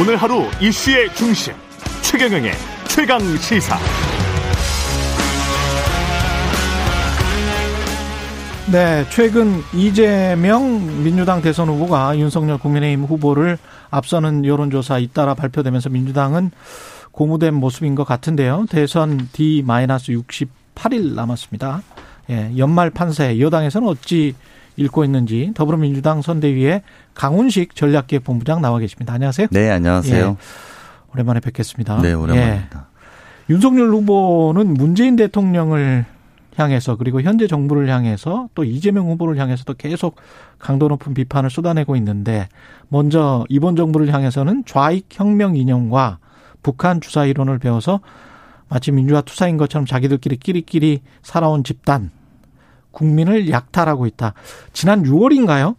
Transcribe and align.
오늘 0.00 0.16
하루 0.16 0.44
이슈의 0.60 1.12
중심 1.16 1.52
최경영의 2.02 2.52
최강 2.86 3.18
시사. 3.38 3.76
네, 8.70 9.04
최근 9.10 9.60
이재명 9.74 11.02
민주당 11.02 11.42
대선 11.42 11.68
후보가 11.68 12.16
윤석열 12.16 12.58
국민의힘 12.58 13.06
후보를 13.06 13.58
앞서는 13.90 14.44
여론조사 14.44 15.00
잇따라 15.00 15.34
발표되면서 15.34 15.88
민주당은 15.88 16.52
고무된 17.10 17.54
모습인 17.54 17.96
것 17.96 18.04
같은데요. 18.04 18.66
대선 18.70 19.28
D-68일 19.32 21.14
남았습니다. 21.16 21.82
예, 22.30 22.52
연말 22.56 22.90
판세 22.90 23.40
여당에서는 23.40 23.88
어찌 23.88 24.36
읽고 24.78 25.04
있는지 25.04 25.52
더불어민주당 25.54 26.22
선대위의 26.22 26.82
강훈식 27.14 27.74
전략기획 27.74 28.24
본부장 28.24 28.62
나와 28.62 28.78
계십니다. 28.78 29.12
안녕하세요. 29.12 29.48
네, 29.50 29.70
안녕하세요. 29.70 30.24
예, 30.24 30.36
오랜만에 31.12 31.40
뵙겠습니다. 31.40 32.00
네, 32.00 32.12
오랜만입니다. 32.12 32.86
예, 32.90 33.52
윤석열 33.52 33.90
후보는 33.90 34.74
문재인 34.74 35.16
대통령을 35.16 36.04
향해서 36.56 36.96
그리고 36.96 37.22
현재 37.22 37.46
정부를 37.46 37.88
향해서 37.88 38.48
또 38.54 38.64
이재명 38.64 39.08
후보를 39.10 39.38
향해서도 39.38 39.74
계속 39.74 40.16
강도 40.58 40.88
높은 40.88 41.14
비판을 41.14 41.50
쏟아내고 41.50 41.94
있는데 41.96 42.48
먼저 42.88 43.44
이번 43.48 43.76
정부를 43.76 44.12
향해서는 44.12 44.64
좌익 44.66 45.06
혁명 45.10 45.56
이념과 45.56 46.18
북한 46.62 47.00
주사 47.00 47.26
이론을 47.26 47.58
배워서 47.58 48.00
마치 48.68 48.90
민주화 48.92 49.20
투사인 49.22 49.56
것처럼 49.56 49.86
자기들끼리 49.86 50.36
끼리끼리 50.36 51.00
살아온 51.22 51.62
집단 51.64 52.10
국민을 52.90 53.50
약탈하고 53.50 54.06
있다. 54.06 54.34
지난 54.72 55.02
6월인가요? 55.04 55.76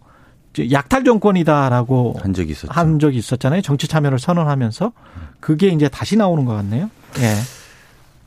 약탈 0.72 1.04
정권이다라고 1.04 2.16
한 2.22 2.33
적이 2.33 2.52
있었죠. 2.52 2.73
한 2.73 3.00
적이 3.00 3.17
있었잖아요. 3.20 3.61
정치 3.61 3.88
참여를 3.88 4.20
선언하면서 4.20 4.92
그게 5.39 5.67
이제 5.70 5.88
다시 5.88 6.17
나오는 6.17 6.44
것 6.45 6.53
같네요. 6.56 6.89
예. 7.20 7.36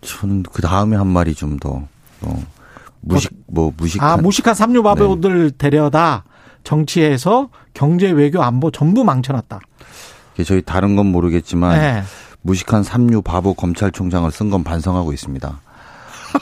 저는 0.01 0.45
그 0.45 0.63
다음에 0.63 0.97
한 0.97 1.07
말이 1.09 1.35
좀더 1.35 1.87
어, 2.23 2.43
무식 3.01 3.31
뭐 3.47 3.73
무식한 3.77 4.09
아 4.11 4.17
무식한 4.17 4.55
삼류 4.55 4.83
바보들 4.83 5.51
네. 5.51 5.57
데려다 5.59 6.25
정치에서 6.65 7.51
경제 7.75 8.11
외교 8.11 8.43
안보 8.43 8.71
전부 8.71 9.05
망쳐놨다. 9.05 9.61
저희 10.47 10.63
다른 10.63 10.97
건 10.97 11.07
모르겠지만 11.07 11.79
네. 11.81 12.03
무식한 12.43 12.83
삼류 12.83 13.23
바보 13.23 13.55
검찰총장을 13.55 14.31
쓴 14.33 14.51
건 14.51 14.65
반성하고 14.65 15.13
있습니다. 15.13 15.61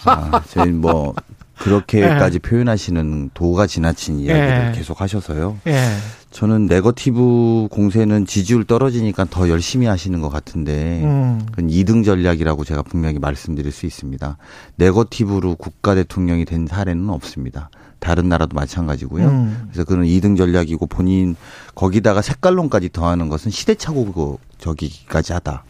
아, 0.05 0.43
저희 0.49 0.71
뭐 0.71 1.15
그렇게까지 1.61 2.39
네. 2.39 2.49
표현하시는 2.49 3.31
도가 3.35 3.67
지나친 3.67 4.19
이야기를 4.19 4.73
네. 4.73 4.73
계속 4.75 5.01
하셔서요. 5.01 5.59
네. 5.65 5.97
저는 6.31 6.67
네거티브 6.67 7.69
공세는 7.71 8.25
지지율 8.25 8.65
떨어지니까 8.65 9.27
더 9.29 9.49
열심히 9.49 9.87
하시는 9.87 10.21
것 10.21 10.31
같은데 10.31 11.03
음. 11.05 11.43
그건 11.51 11.69
2등 11.69 12.05
전략이라고 12.05 12.65
제가 12.65 12.83
분명히 12.83 13.19
말씀드릴 13.19 13.73
수 13.73 13.85
있습니다. 13.85 14.39
네거티브로 14.77 15.57
국가 15.57 15.95
대통령이 15.95 16.45
된 16.45 16.67
사례는 16.67 17.11
없습니다. 17.11 17.69
다른 17.99 18.29
나라도 18.29 18.55
마찬가지고요. 18.55 19.29
음. 19.29 19.69
그래서 19.71 19.85
그런 19.85 20.05
2등 20.05 20.37
전략이고 20.37 20.87
본인 20.87 21.37
거기다가 21.75 22.23
색깔론까지 22.23 22.91
더하는 22.93 23.29
것은 23.29 23.51
시대착오적이기까지 23.51 25.33
하다. 25.35 25.65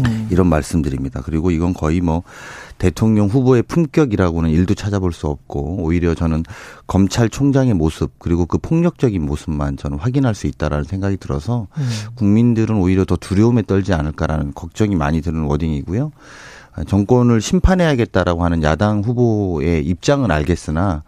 음. 0.00 0.28
이런 0.30 0.46
말씀드립니다. 0.48 1.22
그리고 1.24 1.50
이건 1.50 1.74
거의 1.74 2.00
뭐 2.00 2.22
대통령 2.78 3.28
후보의 3.28 3.62
품격이라고는 3.62 4.50
일도 4.50 4.74
찾아볼 4.74 5.12
수 5.12 5.26
없고 5.28 5.82
오히려 5.82 6.14
저는 6.14 6.42
검찰총장의 6.86 7.74
모습 7.74 8.12
그리고 8.18 8.46
그 8.46 8.58
폭력적인 8.58 9.24
모습만 9.24 9.76
저는 9.76 9.98
확인할 9.98 10.34
수 10.34 10.46
있다라는 10.46 10.84
생각이 10.84 11.16
들어서 11.16 11.68
음. 11.76 11.88
국민들은 12.14 12.76
오히려 12.76 13.04
더 13.04 13.16
두려움에 13.16 13.62
떨지 13.62 13.92
않을까라는 13.92 14.52
걱정이 14.54 14.96
많이 14.96 15.20
드는 15.20 15.44
워딩이고요. 15.44 16.12
정권을 16.86 17.40
심판해야겠다라고 17.40 18.44
하는 18.44 18.62
야당 18.62 19.02
후보의 19.02 19.84
입장은 19.84 20.30
알겠으나 20.30 21.02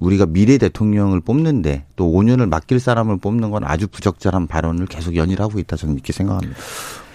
우리가 0.00 0.26
미래 0.26 0.58
대통령을 0.58 1.20
뽑는데 1.20 1.86
또 1.96 2.10
5년을 2.12 2.48
맡길 2.48 2.78
사람을 2.78 3.18
뽑는 3.18 3.50
건 3.50 3.64
아주 3.64 3.88
부적절한 3.88 4.46
발언을 4.46 4.86
계속 4.86 5.16
연일 5.16 5.42
하고 5.42 5.58
있다 5.58 5.76
저는 5.76 5.94
이렇게 5.94 6.12
생각합니다. 6.12 6.54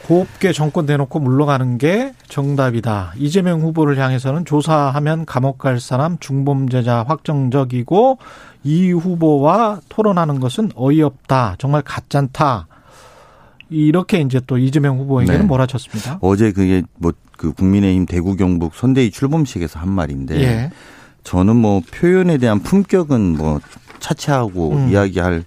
곱게 0.08 0.54
정권 0.54 0.86
대놓고 0.86 1.20
물러가는 1.20 1.78
게 1.78 2.14
정답이다. 2.28 3.14
이재명 3.18 3.62
후보를 3.62 4.00
향해서는 4.00 4.46
조사하면 4.46 5.26
감옥 5.26 5.58
갈 5.58 5.80
사람 5.80 6.18
중범죄자 6.20 7.04
확정적이고 7.08 8.18
이 8.64 8.92
후보와 8.92 9.82
토론하는 9.90 10.40
것은 10.40 10.72
어이없다. 10.76 11.56
정말 11.58 11.82
가짠다. 11.82 12.68
이렇게 13.70 14.22
이제 14.22 14.40
또 14.48 14.58
이재명 14.58 14.98
후보에게는 14.98 15.42
네. 15.42 15.46
몰아쳤습니다. 15.46 16.20
어제 16.22 16.52
그게 16.52 16.84
뭐 16.96 17.12
그 17.38 17.54
국민의힘 17.54 18.06
대구 18.08 18.36
경북 18.36 18.76
선대위 18.76 19.12
출범식에서 19.12 19.80
한 19.80 19.90
말인데 19.90 20.42
예. 20.42 20.72
저는 21.24 21.56
뭐 21.56 21.82
표현에 21.92 22.38
대한 22.38 22.60
품격은 22.60 23.38
뭐 23.38 23.62
차치하고 24.00 24.72
음. 24.72 24.90
이야기할 24.90 25.46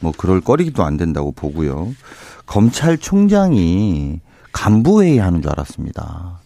뭐 0.00 0.12
그럴 0.16 0.40
거리도 0.40 0.84
안 0.84 0.96
된다고 0.96 1.32
보고요. 1.32 1.92
검찰총장이 2.46 4.20
간부회의 4.52 5.18
하는 5.18 5.42
줄 5.42 5.50
알았습니다. 5.50 6.40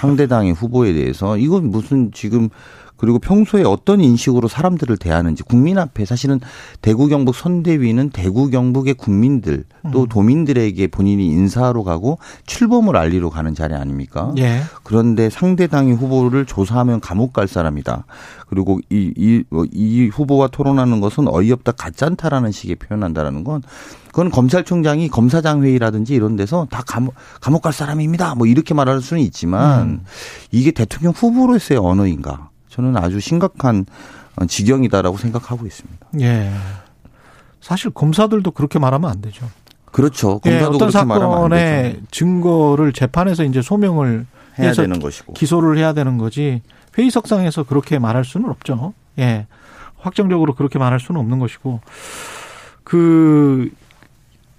상대당의 0.00 0.52
후보에 0.52 0.92
대해서 0.92 1.38
이건 1.38 1.70
무슨 1.70 2.10
지금 2.12 2.48
그리고 2.96 3.18
평소에 3.18 3.62
어떤 3.62 4.00
인식으로 4.00 4.48
사람들을 4.48 4.96
대하는지 4.96 5.42
국민 5.42 5.78
앞에 5.78 6.04
사실은 6.04 6.40
대구 6.80 7.08
경북 7.08 7.34
선대위는 7.34 8.10
대구 8.10 8.50
경북의 8.50 8.94
국민들 8.94 9.64
또 9.92 10.02
음. 10.02 10.08
도민들에게 10.08 10.86
본인이 10.88 11.26
인사하러 11.26 11.82
가고 11.82 12.18
출범을 12.46 12.96
알리러 12.96 13.30
가는 13.30 13.54
자리 13.54 13.74
아닙니까? 13.74 14.32
예. 14.38 14.60
그런데 14.82 15.30
상대 15.30 15.66
당의 15.66 15.94
후보를 15.94 16.46
조사하면 16.46 17.00
감옥 17.00 17.32
갈 17.32 17.48
사람이다. 17.48 18.04
그리고 18.48 18.80
이, 18.90 19.12
이, 19.16 19.42
이 19.72 20.08
후보와 20.08 20.48
토론하는 20.48 21.00
것은 21.00 21.26
어이없다 21.28 21.72
가짠타라는 21.72 22.52
식의 22.52 22.76
표현한다라는 22.76 23.44
건 23.44 23.62
그건 24.08 24.30
검찰총장이 24.30 25.08
검사장 25.08 25.62
회의라든지 25.62 26.14
이런 26.14 26.36
데서 26.36 26.66
다 26.70 26.82
감옥, 26.86 27.14
감옥 27.40 27.60
갈 27.60 27.74
사람입니다. 27.74 28.34
뭐 28.34 28.46
이렇게 28.46 28.72
말할 28.72 29.02
수는 29.02 29.22
있지만 29.24 29.82
음. 29.82 30.04
이게 30.50 30.70
대통령 30.70 31.12
후보로서의 31.12 31.78
언어인가? 31.78 32.48
저는 32.76 32.96
아주 32.96 33.20
심각한 33.20 33.86
지경이다라고 34.46 35.16
생각하고 35.16 35.66
있습니다. 35.66 36.06
예. 36.20 36.52
사실 37.60 37.90
검사들도 37.90 38.50
그렇게 38.50 38.78
말하면 38.78 39.10
안 39.10 39.22
되죠. 39.22 39.46
그렇죠. 39.86 40.38
검사도 40.40 40.64
예, 40.64 40.76
어떤 40.76 40.90
사건의 40.90 42.02
증거를 42.10 42.92
재판에서 42.92 43.44
이제 43.44 43.62
소명을 43.62 44.26
해야 44.58 44.72
되는 44.72 45.00
것이고 45.00 45.32
기소를 45.32 45.78
해야 45.78 45.94
되는 45.94 46.18
거지 46.18 46.60
회의석상에서 46.98 47.62
그렇게 47.62 47.98
말할 47.98 48.24
수는 48.24 48.50
없죠. 48.50 48.92
예. 49.18 49.46
확정적으로 49.98 50.54
그렇게 50.54 50.78
말할 50.78 51.00
수는 51.00 51.18
없는 51.20 51.38
것이고 51.38 51.80
그 52.84 53.70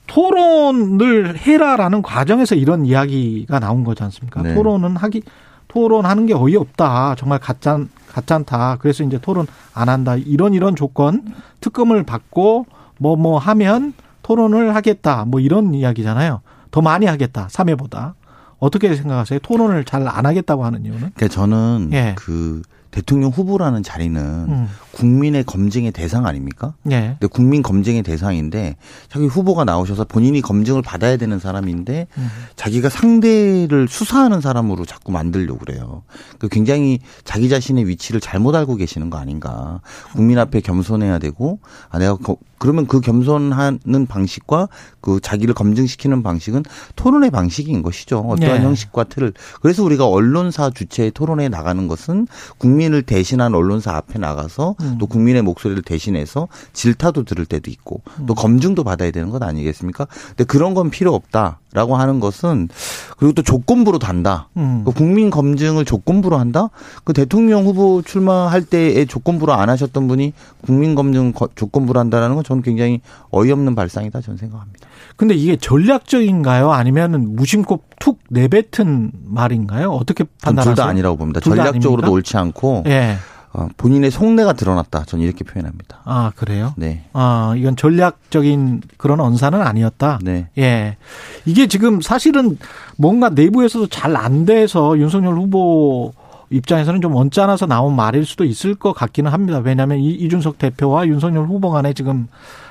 토론을 0.08 1.38
해라라는 1.38 2.02
과정에서 2.02 2.56
이런 2.56 2.86
이야기가 2.86 3.60
나온 3.60 3.84
거지 3.84 4.02
않습니까? 4.04 4.42
네. 4.42 4.56
토론은 4.56 4.96
하기 4.98 5.22
토론하는 5.68 6.26
게 6.26 6.34
어이없다. 6.34 7.16
정말 7.16 7.40
가짠 7.40 7.90
가짠다. 8.08 8.78
그래서 8.80 9.04
이제 9.04 9.20
토론 9.22 9.48
안 9.74 9.90
한다. 9.90 10.16
이런 10.16 10.54
이런 10.54 10.76
조건 10.76 11.24
특검을 11.62 12.04
받고 12.04 12.66
뭐뭐 13.00 13.18
뭐 13.18 13.38
하면 13.38 13.94
토론을 14.24 14.76
하겠다. 14.76 15.26
뭐 15.26 15.40
이런 15.40 15.74
이야기잖아요. 15.74 16.42
더 16.72 16.82
많이 16.82 17.06
하겠다. 17.06 17.48
3회보다. 17.48 18.14
어떻게 18.60 18.96
생각하세요? 18.96 19.40
토론을 19.40 19.86
잘 19.86 20.08
안 20.08 20.26
하겠다고 20.26 20.66
하는 20.66 20.84
이유는? 20.84 21.00
그러니까 21.16 21.28
저는 21.28 21.90
예. 21.94 22.16
그 22.18 22.62
대통령 22.92 23.30
후보라는 23.30 23.84
자리는 23.84 24.22
음. 24.22 24.68
국민의 24.92 25.44
검증의 25.44 25.92
대상 25.92 26.26
아닙니까? 26.26 26.74
네. 26.84 27.18
근데 27.20 27.28
국민 27.28 27.62
검증의 27.62 28.04
대상인데 28.04 28.78
자기 29.10 29.26
후보가 29.26 29.64
나오셔서 29.64 30.06
본인이 30.06 30.42
검증을 30.42 30.82
받아야 30.82 31.18
되는 31.18 31.40
사람인데 31.40 32.08
음. 32.18 32.28
자기가 32.56 32.90
상대를 32.90 33.88
수사하는 33.88 34.42
사람으로 34.42 34.86
자꾸 34.86 35.12
만들려고 35.12 35.60
그래요. 35.60 36.04
그 36.40 36.48
굉장히 36.48 37.00
자기 37.24 37.50
자신의 37.50 37.88
위치를 37.88 38.20
잘못 38.22 38.56
알고 38.56 38.76
계시는 38.76 39.10
거 39.10 39.18
아닌가. 39.18 39.82
국민 40.14 40.40
앞에 40.40 40.62
겸손해야 40.62 41.20
되고 41.20 41.60
아 41.90 42.00
내가 42.00 42.18
그러면 42.58 42.88
그 42.88 43.00
겸손하는 43.02 44.06
방식과 44.08 44.70
그 45.02 45.20
자기를 45.22 45.54
검증시키는 45.54 46.24
방식은 46.24 46.64
토론의 46.96 47.32
방식인 47.32 47.82
것이죠. 47.82 48.20
어떠한 48.20 48.60
네. 48.60 48.64
형식과 48.64 49.06
틀을. 49.06 49.34
그래서 49.62 49.84
우리가 49.84 50.08
언론사 50.08 50.70
주체의 50.70 51.12
토론에 51.12 51.50
나가는 51.50 51.88
것은 51.88 52.28
국민을 52.58 53.04
대신한 53.04 53.56
언론사 53.56 53.96
앞에 53.96 54.20
나가서 54.20 54.76
음. 54.82 54.98
또 55.00 55.08
국민의 55.08 55.42
목소리를 55.44 55.84
대신해서 55.84 56.48
질타도 56.74 57.24
들을 57.24 57.46
때도 57.46 57.72
있고 57.72 58.02
또 58.26 58.34
음. 58.34 58.36
검증도 58.36 58.84
받아야 58.84 59.12
되는 59.12 59.30
것 59.30 59.42
아니겠습니까? 59.42 60.08
근데 60.30 60.44
그런 60.44 60.74
건 60.74 60.90
필요 60.90 61.14
없다. 61.14 61.60
라고 61.74 61.98
하는 61.98 62.20
것은 62.20 62.70
그리고 63.18 63.34
또 63.34 63.44
조건부로 63.44 64.00
단다. 64.00 64.48
음. 64.56 64.84
그 64.86 64.92
국민 64.92 65.30
검증을 65.30 65.84
조건부로 65.86 66.38
한다. 66.38 66.70
그 67.04 67.12
대통령 67.12 67.66
후보 67.66 68.02
출마할 68.02 68.64
때에 68.64 69.06
조건부로 69.06 69.54
안 69.54 69.70
하셨던 69.70 70.08
분이 70.08 70.34
국민 70.62 70.96
검증 70.96 71.34
조건부로 71.56 72.00
한다라는 72.00 72.36
건 72.36 72.44
저는 72.48 72.64
굉장히 72.64 73.02
어이없는 73.32 73.76
발상이다 73.76 74.22
저는 74.22 74.38
생각합니다. 74.38 74.88
근데 75.18 75.36
이게 75.36 75.58
전략적인가요? 75.58 76.72
아니면 76.72 77.36
무심코 77.36 77.82
툭 78.00 78.20
내뱉은 78.30 79.12
말인가요? 79.26 79.90
어떻게 79.92 80.24
판단하세요? 80.42 80.76
둘 80.76 80.84
다 80.84 80.90
아니라고 80.90 81.18
봅니다. 81.18 81.40
전략적으로도 81.42 82.12
옳지 82.12 82.38
않고 82.38 82.84
예. 82.88 83.18
어, 83.54 83.68
본인의 83.78 84.12
속내가 84.12 84.54
드러났다. 84.54 85.04
저는 85.06 85.26
이렇게 85.26 85.44
표현합니다. 85.44 86.02
아 86.06 86.32
그래요? 86.36 86.74
네. 86.78 87.06
아 87.14 87.54
이건 87.58 87.76
전략적인 87.76 88.82
그런 88.98 89.20
언사는 89.20 89.60
아니었다. 89.60 90.20
네. 90.22 90.48
예. 90.58 90.98
이게 91.46 91.68
지금 91.68 92.00
사실은 92.02 92.58
뭔가 92.98 93.30
내부에서도 93.30 93.88
잘 93.88 94.16
안 94.16 94.46
돼서 94.46 94.98
윤석열 94.98 95.36
후보 95.36 96.14
입장에서는 96.50 97.02
좀 97.02 97.16
언짢아서 97.16 97.66
나온 97.66 97.96
말일 97.96 98.26
수도 98.26 98.44
있을 98.44 98.76
것 98.76 98.94
같기는 98.94 99.32
합니다. 99.32 99.60
왜냐하면 99.60 100.00
이준석 100.00 100.58
대표와 100.58 101.08
윤석열 101.08 101.46
후보 101.46 101.70
간에 101.70 101.94
지금 101.94 102.28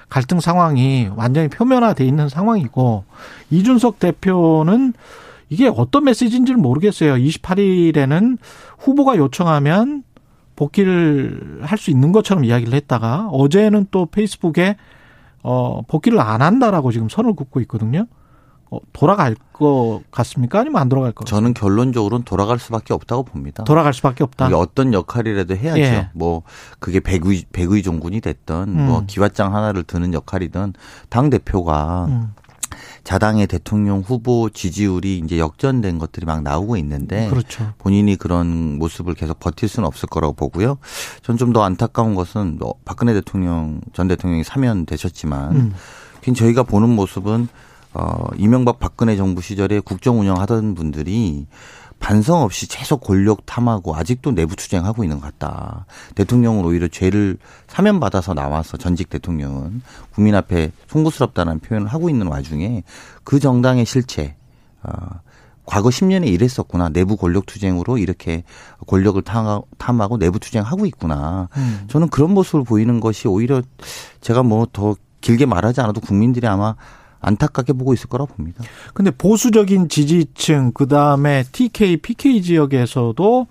갈등 0.08 0.40
상황이 0.40 1.08
완전히 1.14 1.49
표면화돼 1.49 2.05
있는 2.05 2.28
상황이고 2.28 3.05
이준석 3.50 3.99
대표는 3.99 4.94
이게 5.49 5.70
어떤 5.75 6.05
메시지인지는 6.05 6.61
모르겠어요. 6.61 7.14
28일에는 7.14 8.38
후보가 8.78 9.17
요청하면 9.17 10.02
복귀를 10.56 11.61
할 11.62 11.76
수 11.78 11.90
있는 11.90 12.12
것처럼 12.12 12.44
이야기를 12.44 12.73
했다가 12.73 13.28
어제는 13.31 13.88
또 13.90 14.06
페이스북에 14.06 14.76
어 15.43 15.82
복귀를 15.87 16.19
안 16.19 16.40
한다라고 16.43 16.90
지금 16.93 17.08
선을 17.08 17.34
긋고 17.34 17.61
있거든요. 17.62 18.06
어, 18.70 18.78
돌아갈 18.92 19.36
것 19.52 20.02
같습니까? 20.10 20.60
아니면 20.60 20.80
안 20.80 20.88
돌아갈 20.88 21.12
것 21.12 21.24
같습니까? 21.24 21.36
저는 21.36 21.54
결론적으로는 21.54 22.24
돌아갈 22.24 22.58
수밖에 22.58 22.94
없다고 22.94 23.22
봅니다. 23.24 23.64
돌아갈 23.64 23.94
수밖에 23.94 24.24
없다. 24.24 24.48
어떤 24.56 24.92
역할이라도 24.92 25.56
해야죠. 25.56 25.80
예. 25.80 26.08
뭐 26.14 26.42
그게 26.80 27.00
백의 27.00 27.44
백의 27.52 27.82
종군이 27.82 28.20
됐던 28.20 28.72
뭐 28.74 28.82
음. 28.82 28.88
뭐 28.88 29.06
기왓장 29.06 29.50
하나를 29.52 29.84
드는 29.84 30.14
역할이든 30.14 30.74
당 31.08 31.30
대표가 31.30 32.06
음. 32.08 32.32
자당의 33.04 33.46
대통령 33.46 34.00
후보 34.00 34.50
지지율이 34.50 35.18
이제 35.18 35.38
역전된 35.38 35.98
것들이 35.98 36.26
막 36.26 36.42
나오고 36.42 36.76
있는데 36.78 37.28
그렇죠. 37.30 37.72
본인이 37.78 38.16
그런 38.16 38.78
모습을 38.78 39.14
계속 39.14 39.38
버틸 39.38 39.68
수는 39.68 39.86
없을 39.86 40.08
거라고 40.08 40.34
보고요. 40.34 40.78
전 41.22 41.36
좀 41.36 41.52
더 41.52 41.62
안타까운 41.62 42.16
것은 42.16 42.58
뭐 42.58 42.74
박근혜 42.84 43.14
대통령 43.14 43.80
전 43.92 44.08
대통령이 44.08 44.42
사면 44.42 44.84
되셨지만 44.86 45.56
음. 45.56 45.74
저희가 46.34 46.64
보는 46.64 46.88
모습은 46.88 47.46
어, 47.98 48.28
이명박 48.37 48.78
박근혜 48.78 49.16
정부 49.16 49.40
시절에 49.40 49.81
국정 49.81 50.20
운영하던 50.20 50.75
분들이 50.75 51.46
반성 51.98 52.43
없이 52.43 52.69
계속 52.69 53.00
권력 53.00 53.46
탐하고 53.46 53.96
아직도 53.96 54.32
내부 54.32 54.54
투쟁하고 54.54 55.02
있는 55.02 55.19
것 55.19 55.38
같다. 55.38 55.87
대통령은 56.14 56.62
오히려 56.62 56.88
죄를 56.88 57.38
사면받아서 57.69 58.34
나와서 58.34 58.76
전직 58.76 59.08
대통령은 59.08 59.81
국민 60.12 60.34
앞에 60.34 60.72
송구스럽다는 60.88 61.60
표현을 61.60 61.88
하고 61.88 62.10
있는 62.10 62.26
와중에 62.26 62.82
그 63.25 63.40
정당의 63.40 63.87
실체, 63.87 64.37
어, 64.82 64.90
과거 65.64 65.88
10년에 65.88 66.26
이랬었구나. 66.26 66.90
내부 66.90 67.16
권력 67.16 67.46
투쟁으로 67.46 67.96
이렇게 67.96 68.44
권력을 68.87 69.20
탐하고 69.22 70.19
내부 70.19 70.38
투쟁하고 70.38 70.84
있구나. 70.84 71.49
음. 71.56 71.87
저는 71.88 72.08
그런 72.08 72.32
모습을 72.34 72.62
보이는 72.62 73.00
것이 73.00 73.26
오히려 73.26 73.62
제가 74.20 74.42
뭐 74.42 74.66
더 74.70 74.94
길게 75.22 75.46
말하지 75.46 75.81
않아도 75.81 76.00
국민들이 76.00 76.46
아마 76.46 76.76
안타깝게 77.20 77.72
보고 77.72 77.92
있을 77.94 78.08
거라고 78.08 78.34
봅니다. 78.34 78.62
근데 78.94 79.10
보수적인 79.10 79.88
지지층 79.88 80.72
그다음에 80.72 81.44
TK, 81.50 81.98
PK 81.98 82.42
지역에서도 82.42 83.46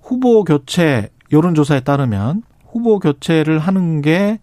후보 0.00 0.44
교체 0.44 1.10
여론조사에 1.30 1.80
따르면 1.80 2.42
후보 2.66 2.98
교체를 2.98 3.58
하는 3.58 4.02
게 4.02 4.38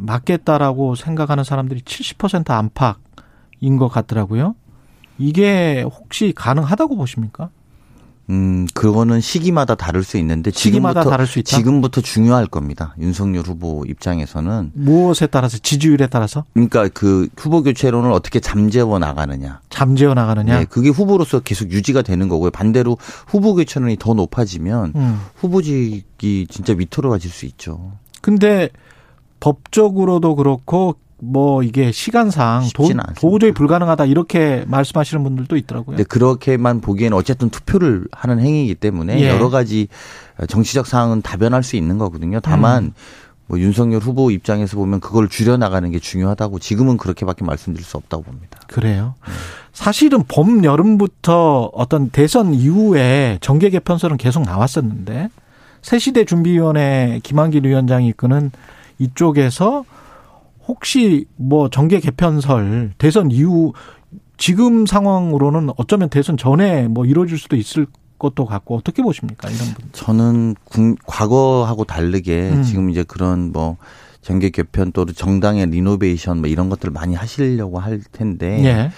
맞겠다라고 0.00 0.94
생각하는 0.94 1.44
사람들이 1.44 1.82
70% 1.82 2.50
안팎인 2.50 3.76
것 3.78 3.88
같더라고요. 3.88 4.54
이게 5.18 5.82
혹시 5.82 6.32
가능하다고 6.34 6.96
보십니까? 6.96 7.50
음, 8.28 8.66
그거는 8.74 9.20
시기마다 9.20 9.74
다를 9.74 10.02
수 10.02 10.16
있는데 10.18 10.50
시기마다 10.50 11.04
다를 11.04 11.26
수 11.26 11.38
있다. 11.38 11.56
지금부터 11.56 12.00
중요할 12.00 12.46
겁니다. 12.46 12.94
윤석열 12.98 13.44
후보 13.44 13.84
입장에서는 13.86 14.72
무엇에 14.74 15.26
따라서 15.26 15.58
지지율에 15.58 16.08
따라서? 16.08 16.44
그러니까 16.54 16.88
그 16.88 17.28
후보 17.36 17.62
교체론을 17.62 18.10
어떻게 18.10 18.40
잠재워 18.40 18.98
나가느냐. 18.98 19.60
잠재워 19.70 20.14
나가느냐. 20.14 20.58
네, 20.58 20.64
그게 20.64 20.88
후보로서 20.88 21.40
계속 21.40 21.70
유지가 21.70 22.02
되는 22.02 22.28
거고요. 22.28 22.50
반대로 22.50 22.98
후보 23.26 23.54
교체론이 23.54 23.96
더 23.98 24.14
높아지면 24.14 24.92
음. 24.96 25.20
후보직이 25.36 26.46
진짜 26.50 26.74
밑으로 26.74 27.10
가질 27.10 27.30
수 27.30 27.46
있죠. 27.46 27.92
근데 28.22 28.70
법적으로도 29.38 30.34
그렇고 30.34 30.96
뭐 31.18 31.62
이게 31.62 31.92
시간상 31.92 32.68
도, 32.74 32.88
도저히 33.18 33.52
불가능하다 33.52 34.04
이렇게 34.04 34.64
말씀하시는 34.66 35.22
분들도 35.22 35.56
있더라고요. 35.56 35.96
네, 35.96 36.04
그렇게만 36.04 36.80
보기에는 36.80 37.16
어쨌든 37.16 37.48
투표를 37.48 38.06
하는 38.12 38.38
행위이기 38.38 38.74
때문에 38.74 39.20
예. 39.20 39.28
여러 39.30 39.48
가지 39.48 39.88
정치적 40.48 40.86
사항은 40.86 41.22
다변할 41.22 41.62
수 41.62 41.76
있는 41.76 41.96
거거든요. 41.96 42.40
다만 42.40 42.84
음. 42.84 42.92
뭐 43.48 43.58
윤석열 43.60 44.00
후보 44.00 44.30
입장에서 44.30 44.76
보면 44.76 45.00
그걸 45.00 45.28
줄여 45.28 45.56
나가는 45.56 45.88
게 45.90 45.98
중요하다고 45.98 46.58
지금은 46.58 46.96
그렇게밖에 46.96 47.44
말씀드릴 47.44 47.84
수 47.84 47.96
없다고 47.96 48.24
봅니다. 48.24 48.58
그래요. 48.66 49.14
네. 49.24 49.32
사실은 49.72 50.24
봄 50.26 50.64
여름부터 50.64 51.70
어떤 51.72 52.10
대선 52.10 52.54
이후에 52.54 53.38
정계 53.40 53.70
개편설은 53.70 54.16
계속 54.16 54.42
나왔었는데 54.42 55.28
새시대 55.80 56.24
준비위원회 56.24 57.20
김한길 57.22 57.64
위원장이 57.64 58.08
이끄는 58.08 58.50
이쪽에서 58.98 59.84
혹시 60.66 61.26
뭐 61.36 61.68
정계 61.68 62.00
개편설 62.00 62.92
대선 62.98 63.30
이후 63.30 63.72
지금 64.36 64.86
상황으로는 64.86 65.70
어쩌면 65.76 66.08
대선 66.08 66.36
전에 66.36 66.88
뭐 66.88 67.06
이루어질 67.06 67.38
수도 67.38 67.56
있을 67.56 67.86
것도 68.18 68.46
같고 68.46 68.76
어떻게 68.76 69.02
보십니까 69.02 69.48
이런 69.48 69.66
분? 69.74 69.88
저는 69.92 70.54
과거하고 71.06 71.84
다르게 71.84 72.50
음. 72.50 72.62
지금 72.62 72.90
이제 72.90 73.04
그런 73.04 73.52
뭐 73.52 73.76
정계 74.22 74.50
개편 74.50 74.92
또는 74.92 75.14
정당의 75.14 75.66
리노베이션 75.66 76.38
뭐 76.38 76.48
이런 76.48 76.68
것들 76.68 76.88
을 76.88 76.92
많이 76.92 77.14
하시려고 77.14 77.78
할 77.78 78.00
텐데 78.12 78.64
예. 78.64 78.90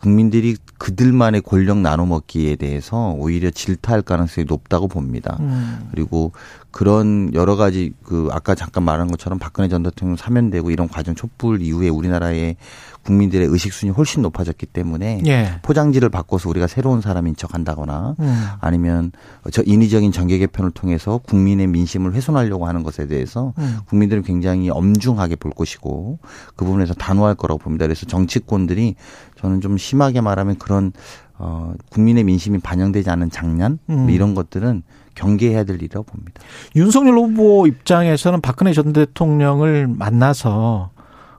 국민들이 0.00 0.56
그들만의 0.78 1.42
권력 1.42 1.78
나눠 1.78 2.06
먹기에 2.06 2.56
대해서 2.56 3.10
오히려 3.18 3.50
질타할 3.50 4.02
가능성이 4.02 4.44
높다고 4.44 4.88
봅니다. 4.88 5.36
음. 5.40 5.88
그리고 5.90 6.32
그런 6.70 7.30
여러 7.34 7.56
가지 7.56 7.92
그 8.04 8.28
아까 8.30 8.54
잠깐 8.54 8.82
말한 8.82 9.08
것처럼 9.08 9.38
박근혜 9.38 9.68
전 9.68 9.82
대통령 9.82 10.16
사면되고 10.16 10.70
이런 10.70 10.88
과정 10.88 11.14
촛불 11.14 11.62
이후에 11.62 11.88
우리나라의 11.88 12.56
국민들의 13.02 13.46
의식순위 13.48 13.92
훨씬 13.92 14.20
높아졌기 14.20 14.66
때문에 14.66 15.22
예. 15.26 15.60
포장지를 15.62 16.10
바꿔서 16.10 16.50
우리가 16.50 16.66
새로운 16.66 17.00
사람인 17.00 17.36
척 17.36 17.54
한다거나 17.54 18.16
음. 18.20 18.46
아니면 18.60 19.12
저 19.50 19.62
인위적인 19.64 20.12
정계 20.12 20.36
개편을 20.38 20.72
통해서 20.72 21.18
국민의 21.18 21.68
민심을 21.68 22.12
훼손하려고 22.12 22.66
하는 22.66 22.82
것에 22.82 23.06
대해서 23.06 23.54
음. 23.58 23.78
국민들은 23.86 24.22
굉장히 24.22 24.68
엄중하게 24.68 25.36
볼 25.36 25.52
것이고 25.52 26.18
그 26.54 26.64
부분에서 26.66 26.92
단호할 26.94 27.34
거라고 27.34 27.58
봅니다. 27.58 27.86
그래서 27.86 28.04
정치권들이 28.04 28.94
저는 29.40 29.62
좀 29.62 29.78
심하게 29.78 30.20
말하면 30.20 30.56
그런 30.58 30.92
어 31.38 31.72
국민의 31.90 32.24
민심이 32.24 32.58
반영되지 32.58 33.10
않은 33.10 33.30
장난 33.30 33.78
뭐 33.86 33.96
음. 33.96 34.10
이런 34.10 34.34
것들은 34.34 34.82
경계해야 35.14 35.64
될 35.64 35.76
일이라고 35.76 36.04
봅니다. 36.04 36.40
윤석열 36.76 37.14
후보 37.14 37.66
입장에서는 37.66 38.40
박근혜 38.40 38.72
전 38.72 38.92
대통령을 38.92 39.86
만나서 39.88 40.90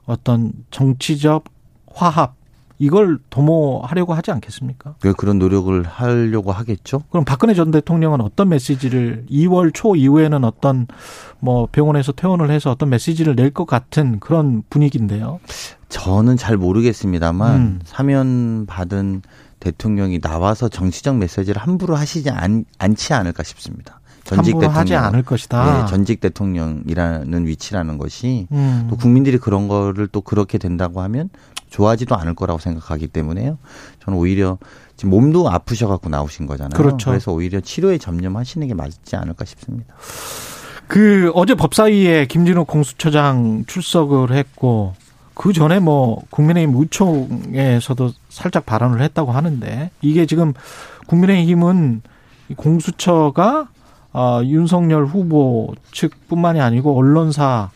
어떤 0.05 0.51
정치적 0.71 1.45
화합 1.93 2.35
이걸 2.81 3.19
도모하려고 3.29 4.13
하지 4.13 4.31
않겠습니까? 4.31 4.95
네, 5.01 5.11
그런 5.17 5.37
노력을 5.37 5.83
하려고 5.83 6.53
하겠죠. 6.53 7.03
그럼 7.09 7.25
박근혜 7.25 7.53
전 7.53 7.71
대통령은 7.71 8.21
어떤 8.21 8.47
메시지를 8.47 9.25
2월 9.29 9.73
초 9.73 9.97
이후에는 9.97 10.45
어떤 10.45 10.87
뭐 11.41 11.67
병원에서 11.69 12.13
퇴원을 12.13 12.49
해서 12.51 12.71
어떤 12.71 12.89
메시지를 12.89 13.35
낼 13.35 13.51
것 13.51 13.65
같은 13.65 14.19
그런 14.21 14.63
분위기인데요. 14.69 15.39
저는 15.89 16.37
잘 16.37 16.55
모르겠습니다만 16.55 17.55
음. 17.55 17.79
사면 17.83 18.65
받은 18.65 19.23
대통령이 19.59 20.19
나와서 20.19 20.69
정치적 20.69 21.17
메시지를 21.17 21.61
함부로 21.61 21.95
하시지 21.95 22.29
않, 22.29 22.65
않지 22.77 23.13
않을까 23.13 23.43
싶습니다. 23.43 23.99
전직 24.23 24.53
대통령 24.53 24.75
하지 24.75 24.95
않을 24.95 25.23
것이다. 25.23 25.81
네, 25.81 25.89
전직 25.89 26.19
대통령이라는 26.19 27.47
위치라는 27.47 27.97
것이 27.97 28.47
음. 28.51 28.87
또 28.89 28.95
국민들이 28.95 29.37
그런 29.37 29.67
거를 29.67 30.07
또 30.07 30.21
그렇게 30.21 30.57
된다고 30.57 31.01
하면 31.01 31.29
좋아하지도 31.69 32.15
않을 32.15 32.35
거라고 32.35 32.59
생각하기 32.59 33.07
때문에요. 33.07 33.57
저는 34.03 34.19
오히려 34.19 34.57
지금 34.95 35.11
몸도 35.11 35.49
아프셔 35.49 35.87
갖고 35.87 36.09
나오신 36.09 36.45
거잖아요. 36.45 36.77
그렇죠. 36.77 37.09
그래서 37.09 37.31
오히려 37.31 37.61
치료에 37.61 37.97
전념하시는 37.97 38.67
게 38.67 38.73
맞지 38.73 39.15
않을까 39.15 39.45
싶습니다. 39.45 39.93
그 40.87 41.31
어제 41.35 41.53
법사위에 41.53 42.25
김진욱 42.25 42.67
공수처장 42.67 43.63
출석을 43.67 44.31
했고 44.33 44.93
그 45.39 45.53
전에 45.53 45.79
뭐 45.79 46.21
국민의힘 46.31 46.75
의총에서도 46.75 48.11
살짝 48.27 48.65
발언을 48.65 49.01
했다고 49.01 49.31
하는데 49.31 49.89
이게 50.01 50.25
지금 50.25 50.51
국민의힘은 51.07 52.01
공수처가 52.57 53.69
어, 54.11 54.41
윤석열 54.43 55.05
후보 55.05 55.73
측뿐만이 55.93 56.59
아니고 56.59 56.93
언론사 56.97 57.69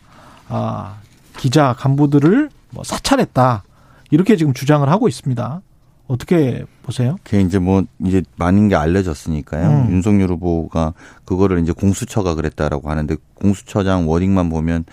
아, 0.49 0.97
기자 1.37 1.73
간부들을 1.77 2.49
뭐 2.71 2.83
사찰했다. 2.83 3.63
이렇게 4.11 4.35
지금 4.35 4.53
주장을 4.53 4.87
하고 4.89 5.07
있습니다. 5.07 5.61
어떻게 6.07 6.65
보세요? 6.81 7.15
그게 7.23 7.39
이제 7.39 7.59
뭐 7.59 7.83
이제 8.03 8.23
많은 8.35 8.67
게 8.67 8.75
알려졌으니까요. 8.75 9.69
음. 9.69 9.89
윤석열 9.89 10.31
후보가 10.31 10.93
그거를 11.23 11.59
이제 11.59 11.71
공수처가 11.71 12.35
그랬다라고 12.35 12.89
하는데 12.89 13.15
공수처장 13.35 14.09
워딩만 14.09 14.49
보면 14.49 14.83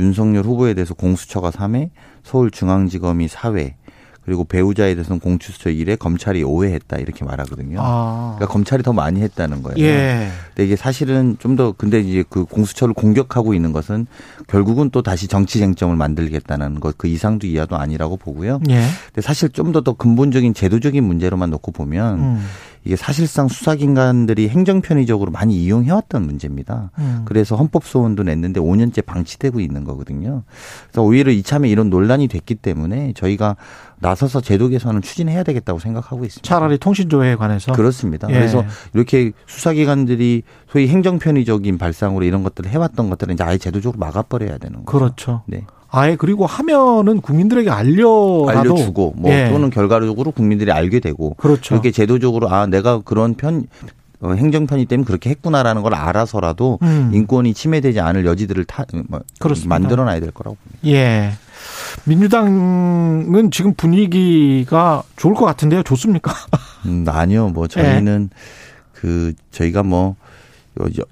윤석열 0.00 0.44
후보에 0.44 0.74
대해서 0.74 0.94
공수처가 0.94 1.50
3회, 1.50 1.90
서울중앙지검이 2.24 3.28
4회, 3.28 3.74
그리고 4.22 4.44
배우자에 4.44 4.94
대해서는 4.94 5.18
공수처 5.18 5.70
일에 5.70 5.96
검찰이 5.96 6.44
오해했다 6.44 6.98
이렇게 6.98 7.24
말하거든요. 7.24 7.78
아. 7.80 8.34
그러니까 8.36 8.52
검찰이 8.52 8.82
더 8.82 8.92
많이 8.92 9.20
했다는 9.22 9.62
거예요. 9.62 9.84
예. 9.84 10.28
근데 10.48 10.66
이게 10.66 10.76
사실은 10.76 11.36
좀 11.40 11.56
더 11.56 11.72
근데 11.72 11.98
이제 12.00 12.22
그 12.28 12.44
공수처를 12.44 12.94
공격하고 12.94 13.54
있는 13.54 13.72
것은 13.72 14.06
결국은 14.46 14.90
또 14.90 15.02
다시 15.02 15.26
정치 15.26 15.58
쟁점을 15.58 15.96
만들겠다는 15.96 16.78
것 16.80 16.94
그 16.96 17.08
이상도 17.08 17.46
이하도 17.46 17.76
아니라고 17.76 18.18
보고요. 18.18 18.60
예. 18.68 18.82
근데 19.06 19.20
사실 19.20 19.48
좀 19.48 19.72
더더 19.72 19.94
근본적인 19.94 20.54
제도적인 20.54 21.02
문제로만 21.02 21.50
놓고 21.50 21.72
보면 21.72 22.18
음. 22.20 22.46
이게 22.84 22.96
사실상 22.96 23.48
수사기관들이 23.48 24.48
행정편의적으로 24.48 25.30
많이 25.30 25.54
이용해왔던 25.64 26.24
문제입니다. 26.24 26.90
음. 26.98 27.22
그래서 27.26 27.56
헌법소원도 27.56 28.22
냈는데 28.22 28.60
5년째 28.60 29.04
방치되고 29.04 29.60
있는 29.60 29.84
거거든요. 29.84 30.44
그래서 30.84 31.02
오히려 31.02 31.30
이참에 31.30 31.68
이런 31.68 31.90
논란이 31.90 32.28
됐기 32.28 32.54
때문에 32.54 33.12
저희가 33.14 33.56
나서서 33.98 34.40
제도 34.40 34.68
개선을 34.68 35.02
추진해야 35.02 35.42
되겠다고 35.42 35.78
생각하고 35.78 36.24
있습니다. 36.24 36.48
차라리 36.48 36.78
통신조회에 36.78 37.36
관해서 37.36 37.72
그렇습니다. 37.72 38.28
예. 38.30 38.34
그래서 38.34 38.64
이렇게 38.94 39.32
수사기관들이 39.46 40.42
소위 40.70 40.88
행정편의적인 40.88 41.76
발상으로 41.76 42.24
이런 42.24 42.42
것들을 42.42 42.70
해왔던 42.70 43.10
것들은 43.10 43.34
이제 43.34 43.44
아예 43.44 43.58
제도적으로 43.58 43.98
막아버려야 43.98 44.56
되는 44.56 44.84
거죠. 44.84 44.98
그렇죠. 44.98 45.42
네. 45.46 45.66
아예 45.90 46.16
그리고 46.16 46.46
하면은 46.46 47.20
국민들에게 47.20 47.68
알려 47.70 48.46
알려주고 48.48 49.14
뭐 49.16 49.32
예. 49.32 49.48
또는 49.50 49.70
결과적으로 49.70 50.30
국민들이 50.30 50.70
알게 50.70 51.00
되고 51.00 51.34
그렇죠. 51.34 51.74
그렇게 51.74 51.90
제도적으로 51.90 52.48
아 52.48 52.66
내가 52.66 53.00
그런 53.00 53.34
편 53.34 53.66
어, 54.20 54.32
행정편의 54.32 54.84
때문에 54.84 55.06
그렇게 55.06 55.30
했구나라는 55.30 55.82
걸 55.82 55.94
알아서라도 55.94 56.78
음. 56.82 57.10
인권이 57.14 57.54
침해되지 57.54 58.00
않을 58.00 58.26
여지들을 58.26 58.66
타, 58.66 58.84
뭐, 59.08 59.20
만들어놔야 59.66 60.20
될 60.20 60.30
거라고 60.30 60.56
봅니다. 60.56 60.88
예. 60.88 61.32
민주당은 62.04 63.50
지금 63.50 63.72
분위기가 63.74 65.02
좋을 65.16 65.34
것 65.34 65.46
같은데요. 65.46 65.82
좋습니까? 65.82 66.34
음, 66.84 67.06
아니요. 67.08 67.48
뭐 67.48 67.66
저희는 67.66 68.28
예. 68.30 68.36
그 68.92 69.32
저희가 69.52 69.82
뭐 69.82 70.16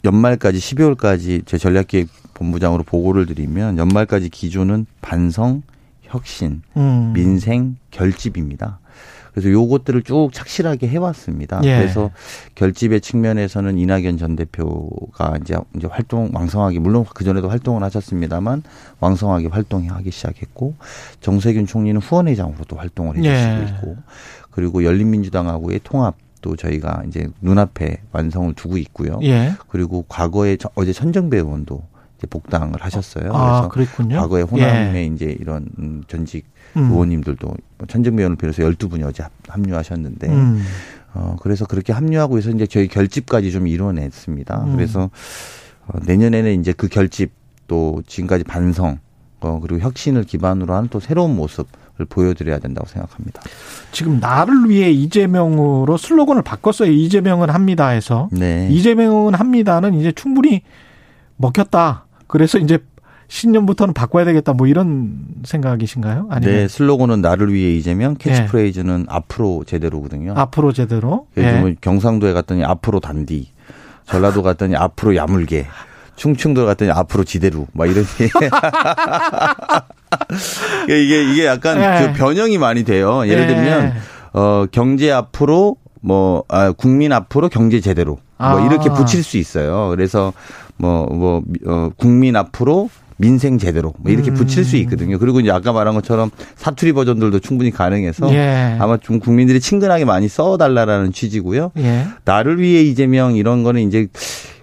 연말까지 0.04 0.58
12월까지 0.58 1.46
제 1.46 1.56
전략기획 1.56 2.08
본부장으로 2.38 2.84
보고를 2.84 3.26
드리면 3.26 3.78
연말까지 3.78 4.28
기조는 4.28 4.86
반성, 5.02 5.62
혁신, 6.02 6.62
음. 6.76 7.12
민생, 7.12 7.76
결집입니다. 7.90 8.78
그래서 9.32 9.50
요것들을 9.50 10.02
쭉 10.02 10.30
착실하게 10.32 10.88
해왔습니다. 10.88 11.60
예. 11.64 11.78
그래서 11.78 12.10
결집의 12.54 13.00
측면에서는 13.00 13.78
이낙연 13.78 14.18
전 14.18 14.34
대표가 14.34 15.38
이제 15.40 15.56
이제 15.76 15.86
활동 15.88 16.30
왕성하게 16.32 16.80
물론 16.80 17.04
그 17.14 17.24
전에도 17.24 17.48
활동을 17.48 17.82
하셨습니다만 17.84 18.62
왕성하게 18.98 19.48
활동하기 19.48 20.10
시작했고 20.10 20.74
정세균 21.20 21.66
총리는 21.66 22.00
후원회장으로도 22.00 22.76
활동을 22.76 23.16
해주시고 23.18 23.30
예. 23.32 23.66
있고 23.68 23.96
그리고 24.50 24.82
열린민주당하고의 24.82 25.80
통합 25.84 26.16
또 26.40 26.56
저희가 26.56 27.02
이제 27.06 27.28
눈앞에 27.40 27.98
완성을 28.12 28.52
두고 28.54 28.76
있고요. 28.78 29.20
예. 29.22 29.52
그리고 29.68 30.04
과거에 30.08 30.56
어제 30.74 30.92
천정배 30.92 31.36
의원도 31.36 31.82
복당을 32.26 32.82
하셨어요. 32.82 33.32
아, 33.32 33.68
그래서 33.68 33.68
그랬군요. 33.68 34.16
과거에 34.20 34.42
호남에 34.42 34.98
예. 34.98 35.04
이제 35.06 35.36
이런 35.38 35.66
음, 35.78 36.02
전직 36.08 36.46
음. 36.76 36.90
의원님들도 36.90 37.46
뭐 37.46 37.86
천정배 37.86 38.22
의원을 38.22 38.36
비롯해서 38.36 38.68
12분이 38.68 39.04
어제 39.04 39.24
합류하셨는데 39.48 40.28
음. 40.28 40.62
어 41.14 41.36
그래서 41.40 41.64
그렇게 41.66 41.92
합류하고 41.92 42.38
해서 42.38 42.50
이제 42.50 42.66
저희 42.66 42.88
결집까지 42.88 43.52
좀 43.52 43.66
이뤄냈습니다. 43.66 44.64
음. 44.64 44.72
그래서 44.76 45.10
어, 45.86 45.98
내년에는 46.04 46.60
이제 46.60 46.72
그 46.72 46.88
결집 46.88 47.32
또 47.66 48.02
지금까지 48.06 48.44
반성 48.44 48.98
어 49.40 49.60
그리고 49.60 49.80
혁신을 49.80 50.24
기반으로 50.24 50.74
하는 50.74 50.88
또 50.88 51.00
새로운 51.00 51.36
모습 51.36 51.68
을 52.00 52.06
보여드려야 52.06 52.60
된다고 52.60 52.86
생각합니다. 52.86 53.42
지금 53.90 54.20
나를 54.20 54.70
위해 54.70 54.88
이재명으로 54.88 55.96
슬로건을 55.96 56.42
바꿨어요. 56.42 56.92
이재명은 56.92 57.50
합니다 57.50 57.88
해서 57.88 58.28
네. 58.30 58.68
이재명은 58.70 59.34
합니다는 59.34 59.94
이제 59.94 60.12
충분히 60.12 60.62
먹혔다. 61.36 62.06
그래서 62.28 62.58
이제 62.58 62.78
신년부터는 63.26 63.92
바꿔야 63.92 64.24
되겠다 64.24 64.52
뭐 64.54 64.66
이런 64.66 65.18
생각이신가요? 65.44 66.28
아니면 66.30 66.54
네, 66.54 66.68
슬로건은 66.68 67.20
나를 67.20 67.52
위해 67.52 67.74
이재명, 67.74 68.14
캐치프레이즈는 68.14 69.00
네. 69.00 69.06
앞으로 69.08 69.64
제대로거든요. 69.66 70.34
앞으로 70.36 70.72
제대로. 70.72 71.26
네. 71.34 71.60
뭐 71.60 71.72
경상도에 71.80 72.32
갔더니 72.32 72.64
앞으로 72.64 73.00
단디, 73.00 73.50
전라도 74.06 74.42
갔더니 74.42 74.76
앞으로 74.76 75.14
야물게, 75.16 75.66
충청도 76.16 76.64
갔더니 76.64 76.90
앞으로 76.90 77.24
지대로 77.24 77.66
막 77.72 77.86
이런 77.86 78.04
이게 80.88 81.30
이게 81.30 81.46
약간 81.46 81.78
네. 81.78 82.06
그 82.06 82.18
변형이 82.18 82.56
많이 82.56 82.84
돼요. 82.84 83.26
예를 83.26 83.46
네. 83.46 83.54
들면 83.54 83.92
어 84.32 84.66
경제 84.70 85.12
앞으로 85.12 85.76
뭐 86.00 86.44
아, 86.48 86.72
국민 86.72 87.12
앞으로 87.12 87.48
경제 87.50 87.80
제대로 87.80 88.18
뭐 88.38 88.60
이렇게 88.60 88.88
아. 88.88 88.94
붙일 88.94 89.22
수 89.22 89.36
있어요. 89.36 89.88
그래서 89.90 90.32
뭐, 90.78 91.06
뭐, 91.06 91.42
어, 91.66 91.90
국민 91.96 92.36
앞으로 92.36 92.88
민생 93.18 93.58
제대로 93.58 93.92
뭐 93.98 94.12
이렇게 94.12 94.32
붙일 94.32 94.64
수 94.64 94.76
음. 94.76 94.82
있거든요. 94.82 95.18
그리고 95.18 95.40
이제 95.40 95.50
아까 95.50 95.72
말한 95.72 95.94
것처럼 95.94 96.30
사투리 96.56 96.92
버전들도 96.92 97.40
충분히 97.40 97.70
가능해서 97.72 98.32
예. 98.32 98.76
아마 98.78 98.96
좀 98.96 99.18
국민들이 99.18 99.60
친근하게 99.60 100.04
많이 100.04 100.28
써달라라는 100.28 101.12
취지고요. 101.12 101.72
예. 101.78 102.06
나를 102.24 102.60
위해 102.60 102.82
이재명 102.82 103.34
이런 103.34 103.64
거는 103.64 103.82
이제 103.88 104.06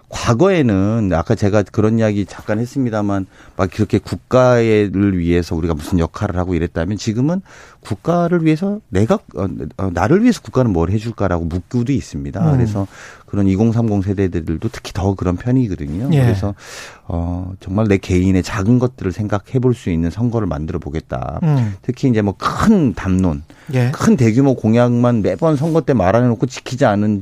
과거에는 0.08 1.12
아까 1.14 1.36
제가 1.36 1.64
그런 1.64 2.00
이야기 2.00 2.26
잠깐 2.26 2.60
했습니다만 2.60 3.26
막 3.58 3.70
그렇게 3.70 3.98
국가를 3.98 5.18
위해서 5.18 5.56
우리가 5.56 5.74
무슨 5.74 6.00
역할을 6.00 6.38
하고 6.38 6.56
이랬다면 6.56 6.98
지금은 6.98 7.42
국가를 7.86 8.44
위해서 8.46 8.80
내가 8.89 9.15
어, 9.36 9.48
어, 9.77 9.89
나를 9.94 10.24
위해서 10.24 10.42
국가는 10.42 10.72
뭘 10.72 10.89
해줄까라고 10.89 11.46
묻고도 11.46 11.92
있습니다. 11.94 12.51
음. 12.51 12.58
그래서 12.58 12.88
그런 13.25 13.48
2030 13.48 14.04
세대들도 14.04 14.70
특히 14.72 14.92
더 14.94 15.13
그런 15.13 15.38
편이거든요. 15.38 16.10
예. 16.13 16.22
그래서 16.22 16.56
어 17.08 17.54
정말 17.60 17.88
내 17.88 17.98
개인의 17.98 18.44
작은 18.44 18.80
것들을 18.80 19.12
생각해 19.12 19.60
볼 19.62 19.75
수 19.75 19.89
있는 19.89 20.10
선거를 20.10 20.48
만들어 20.48 20.80
보겠다. 20.80 21.39
음. 21.44 21.75
특히 21.82 22.10
이제 22.10 22.22
뭐 22.22 22.36
큰 22.38 22.94
담론, 22.94 23.44
예. 23.74 23.92
큰 23.92 24.15
대규모 24.18 24.56
공약만 24.56 25.22
매번 25.22 25.56
선거 25.56 25.82
때 25.82 25.94
말해 25.94 26.22
놓고 26.22 26.46
지키지 26.46 26.86
않은 26.86 27.22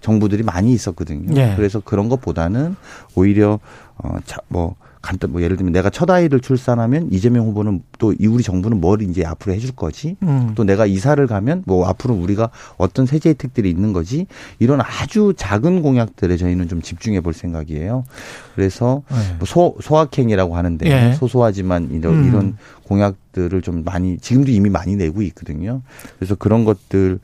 정부들이 0.00 0.42
많이 0.42 0.72
있었거든요. 0.72 1.34
예. 1.40 1.54
그래서 1.56 1.80
그런 1.80 2.08
것보다는 2.08 2.76
오히려 3.14 3.58
어뭐 3.96 4.76
간단 5.04 5.32
뭐 5.32 5.42
예를 5.42 5.58
들면 5.58 5.74
내가 5.74 5.90
첫 5.90 6.08
아이를 6.08 6.40
출산하면 6.40 7.08
이재명 7.12 7.46
후보는 7.48 7.82
또 7.98 8.14
우리 8.18 8.42
정부는 8.42 8.80
뭘 8.80 9.02
이제 9.02 9.22
앞으로 9.22 9.52
해줄 9.52 9.72
거지 9.72 10.16
음. 10.22 10.52
또 10.54 10.64
내가 10.64 10.86
이사를 10.86 11.24
가면 11.26 11.64
뭐 11.66 11.86
앞으로 11.86 12.14
우리가 12.14 12.48
어떤 12.78 13.04
세제 13.04 13.28
혜택들이 13.28 13.68
있는 13.68 13.92
거지 13.92 14.26
이런 14.58 14.80
아주 14.80 15.34
작은 15.36 15.82
공약들에 15.82 16.38
저희는 16.38 16.68
좀 16.68 16.80
집중해 16.80 17.20
볼 17.20 17.34
생각이에요. 17.34 18.04
그래서 18.54 19.02
네. 19.10 19.36
뭐 19.38 19.46
소, 19.46 19.76
소확행이라고 19.82 20.56
하는데 20.56 20.86
예. 20.90 21.12
소소하지만 21.14 21.90
이런, 21.92 22.14
음. 22.14 22.28
이런 22.28 22.56
공약들을 22.84 23.60
좀 23.60 23.84
많이 23.84 24.16
지금도 24.16 24.50
이미 24.52 24.70
많이 24.70 24.96
내고 24.96 25.20
있거든요. 25.20 25.82
그래서 26.18 26.34
그런 26.34 26.64
것들을 26.64 27.20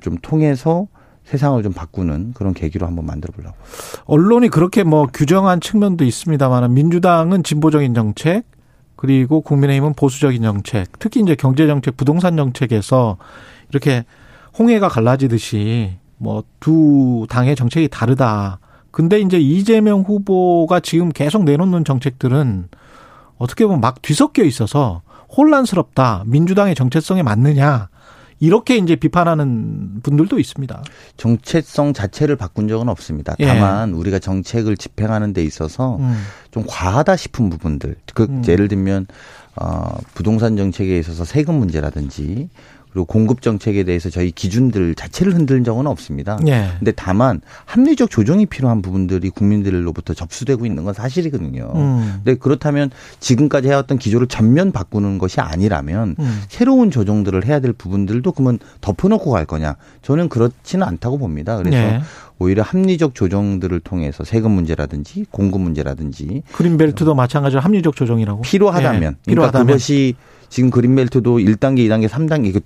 좀 0.00 0.16
통해서 0.22 0.86
세상을 1.28 1.62
좀 1.62 1.72
바꾸는 1.72 2.32
그런 2.32 2.54
계기로 2.54 2.86
한번 2.86 3.04
만들어 3.04 3.32
보려고. 3.34 3.54
언론이 4.06 4.48
그렇게 4.48 4.82
뭐 4.82 5.06
규정한 5.12 5.60
측면도 5.60 6.04
있습니다만 6.04 6.72
민주당은 6.72 7.42
진보적인 7.42 7.92
정책 7.94 8.44
그리고 8.96 9.42
국민의힘은 9.42 9.94
보수적인 9.94 10.42
정책, 10.42 10.98
특히 10.98 11.20
이제 11.20 11.36
경제 11.36 11.66
정책, 11.66 11.96
부동산 11.96 12.36
정책에서 12.36 13.18
이렇게 13.70 14.04
홍해가 14.58 14.88
갈라지듯이 14.88 15.98
뭐 16.16 16.42
두 16.60 17.26
당의 17.28 17.54
정책이 17.56 17.88
다르다. 17.88 18.58
근데 18.90 19.20
이제 19.20 19.38
이재명 19.38 20.00
후보가 20.00 20.80
지금 20.80 21.10
계속 21.10 21.44
내놓는 21.44 21.84
정책들은 21.84 22.68
어떻게 23.36 23.64
보면 23.66 23.80
막 23.80 24.02
뒤섞여 24.02 24.42
있어서 24.42 25.02
혼란스럽다. 25.36 26.24
민주당의 26.26 26.74
정체성에 26.74 27.22
맞느냐. 27.22 27.88
이렇게 28.40 28.76
이제 28.76 28.96
비판하는 28.96 30.00
분들도 30.02 30.38
있습니다. 30.38 30.82
정체성 31.16 31.92
자체를 31.92 32.36
바꾼 32.36 32.68
적은 32.68 32.88
없습니다. 32.88 33.34
예. 33.40 33.46
다만 33.46 33.92
우리가 33.92 34.18
정책을 34.18 34.76
집행하는 34.76 35.32
데 35.32 35.42
있어서 35.42 35.96
음. 35.96 36.16
좀 36.50 36.64
과하다 36.66 37.16
싶은 37.16 37.50
부분들. 37.50 37.96
그 38.14 38.24
음. 38.24 38.42
예를 38.46 38.68
들면 38.68 39.06
어 39.56 39.98
부동산 40.14 40.56
정책에 40.56 40.98
있어서 40.98 41.24
세금 41.24 41.56
문제라든지 41.56 42.48
그리고 42.92 43.04
공급 43.04 43.42
정책에 43.42 43.84
대해서 43.84 44.10
저희 44.10 44.30
기준들 44.30 44.94
자체를 44.94 45.34
흔드는 45.34 45.64
적은 45.64 45.86
없습니다. 45.86 46.38
예. 46.46 46.68
근데 46.78 46.92
다만 46.92 47.40
합리적 47.66 48.10
조정이 48.10 48.46
필요한 48.46 48.82
부분들이 48.82 49.30
국민들로부터 49.30 50.14
접수되고 50.14 50.66
있는 50.66 50.84
건 50.84 50.94
사실이거든요. 50.94 51.72
음. 51.74 52.20
근데 52.24 52.34
그렇다면 52.36 52.90
지금까지 53.20 53.68
해왔던 53.68 53.98
기조를 53.98 54.26
전면 54.26 54.72
바꾸는 54.72 55.18
것이 55.18 55.40
아니라면 55.40 56.16
음. 56.18 56.42
새로운 56.48 56.90
조정들을 56.90 57.44
해야 57.46 57.60
될 57.60 57.72
부분들도 57.72 58.32
그러면 58.32 58.58
덮어놓고 58.80 59.30
갈 59.30 59.44
거냐? 59.44 59.76
저는 60.02 60.28
그렇지는 60.28 60.86
않다고 60.86 61.18
봅니다. 61.18 61.56
그래서 61.56 61.76
예. 61.76 62.00
오히려 62.38 62.62
합리적 62.62 63.14
조정들을 63.14 63.80
통해서 63.80 64.24
세금 64.24 64.52
문제라든지 64.52 65.26
공급 65.30 65.60
문제라든지 65.60 66.42
그린벨트도 66.52 67.14
마찬가지로 67.14 67.60
합리적 67.60 67.96
조정이라고. 67.96 68.42
필요하다면 68.42 68.94
예. 68.94 68.98
그러니까 68.98 69.20
필요하다면. 69.24 69.66
그것이 69.66 70.14
지금 70.48 70.70
그린벨트도 70.70 71.38
1단계, 71.38 71.78
2단계, 71.88 72.08
3단계 72.08 72.52
그 72.52 72.60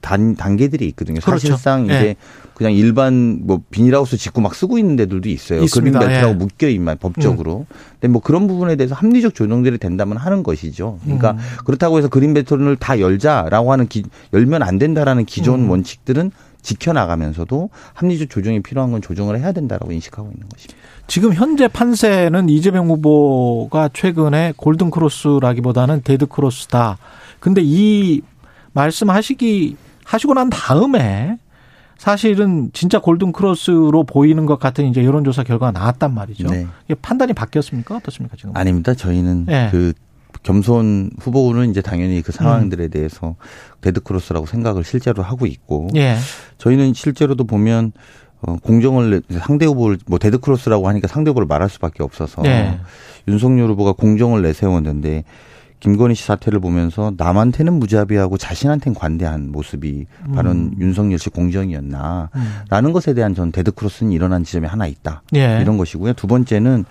단, 0.00 0.34
단계들이 0.36 0.86
있거든요. 0.88 1.20
그렇죠. 1.20 1.48
사실상 1.48 1.88
예. 1.90 1.96
이제 1.96 2.16
그냥 2.54 2.72
일반 2.72 3.40
뭐 3.42 3.60
비닐하우스 3.70 4.16
짓고 4.16 4.40
막 4.40 4.54
쓰고 4.54 4.78
있는 4.78 4.96
데들도 4.96 5.28
있어요. 5.28 5.62
있습니다. 5.62 5.98
그린벨트라고 5.98 6.32
예. 6.32 6.34
음. 6.34 6.38
묶여 6.38 6.68
있만 6.68 6.98
법적으로. 6.98 7.66
근데 7.92 8.08
뭐 8.08 8.20
그런 8.20 8.46
부분에 8.46 8.76
대해서 8.76 8.94
합리적 8.94 9.34
조정들이 9.34 9.78
된다면 9.78 10.16
하는 10.16 10.42
것이죠. 10.42 10.98
그러니까 11.04 11.32
음. 11.32 11.38
그렇다고 11.64 11.98
해서 11.98 12.08
그린벨트를 12.08 12.76
다 12.76 12.98
열자라고 13.00 13.72
하는 13.72 13.86
기, 13.86 14.02
열면 14.32 14.62
안 14.62 14.78
된다라는 14.78 15.24
기존 15.24 15.60
음. 15.60 15.70
원칙들은 15.70 16.32
지켜나가면서도 16.62 17.70
합리적 17.94 18.30
조정이 18.30 18.60
필요한 18.60 18.90
건 18.90 19.00
조정을 19.00 19.38
해야 19.38 19.52
된다라고 19.52 19.92
인식하고 19.92 20.30
있는 20.30 20.48
것입니다. 20.48 20.76
지금 21.06 21.32
현재 21.32 21.68
판세는 21.68 22.48
이재명 22.48 22.88
후보가 22.88 23.90
최근에 23.94 24.54
골든 24.56 24.90
크로스라기보다는 24.90 26.02
데드 26.02 26.26
크로스다. 26.26 26.98
근데 27.40 27.62
이 27.64 28.20
말씀하시기 28.72 29.76
하시고 30.08 30.34
난 30.34 30.48
다음에 30.50 31.36
사실은 31.98 32.70
진짜 32.72 32.98
골든 33.00 33.32
크로스로 33.32 34.04
보이는 34.04 34.46
것 34.46 34.58
같은 34.58 34.86
이제 34.86 35.04
여론조사 35.04 35.42
결과가 35.42 35.72
나왔단 35.72 36.14
말이죠. 36.14 36.48
네. 36.48 36.66
이게 36.86 36.94
판단이 36.94 37.32
바뀌었습니까? 37.32 37.96
어떻습니까 37.96 38.36
지금? 38.36 38.56
아닙니다. 38.56 38.94
저희는 38.94 39.46
예. 39.50 39.68
그 39.70 39.92
겸손 40.44 41.10
후보는 41.20 41.70
이제 41.70 41.82
당연히 41.82 42.22
그 42.22 42.30
상황들에 42.32 42.88
대해서 42.88 43.34
데드크로스라고 43.80 44.46
생각을 44.46 44.84
실제로 44.84 45.22
하고 45.22 45.46
있고 45.46 45.88
예. 45.96 46.16
저희는 46.58 46.94
실제로도 46.94 47.44
보면 47.44 47.92
어 48.40 48.56
공정을 48.62 49.22
내- 49.28 49.38
상대 49.40 49.66
후보를 49.66 49.98
뭐 50.06 50.18
데드크로스라고 50.20 50.86
하니까 50.88 51.08
상대 51.08 51.30
후보를 51.30 51.46
말할 51.48 51.68
수밖에 51.68 52.04
없어서 52.04 52.42
예. 52.46 52.78
윤석열 53.26 53.70
후보가 53.70 53.92
공정을 53.92 54.42
내세웠는데 54.42 55.24
김건희 55.80 56.14
씨 56.14 56.24
사태를 56.24 56.60
보면서 56.60 57.12
남한테는 57.16 57.74
무자비하고 57.74 58.36
자신한테는 58.36 58.98
관대한 58.98 59.52
모습이 59.52 60.06
바로 60.34 60.50
음. 60.50 60.72
윤석열 60.78 61.18
씨 61.18 61.30
공정이었나 61.30 62.30
음. 62.34 62.54
라는 62.68 62.92
것에 62.92 63.14
대한 63.14 63.34
전 63.34 63.52
데드크로스는 63.52 64.12
일어난 64.12 64.44
지점이 64.44 64.66
하나 64.66 64.86
있다. 64.86 65.22
예. 65.36 65.60
이런 65.60 65.78
것이고요. 65.78 66.14
두 66.14 66.26
번째는 66.26 66.84